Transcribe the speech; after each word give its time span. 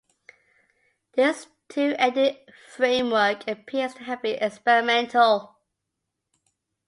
This 1.13 1.45
two-ended 1.69 2.35
framework 2.67 3.47
appears 3.47 3.93
to 3.93 4.03
have 4.05 4.23
been 4.23 4.41
experimental. 4.41 5.59